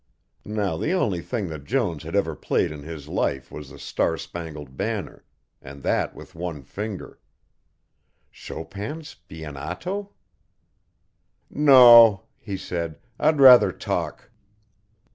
[0.47, 4.17] Now the only thing that Jones had ever played in his life was the Star
[4.17, 5.23] Spangled Banner
[5.61, 7.19] and that with one finger
[8.31, 10.09] Chopin's Spianato!
[11.51, 12.97] "No," he said.
[13.19, 14.31] "I'd rather talk."